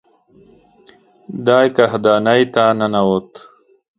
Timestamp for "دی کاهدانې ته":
1.45-2.63